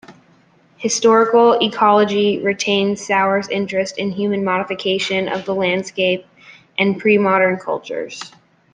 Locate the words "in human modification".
3.99-5.27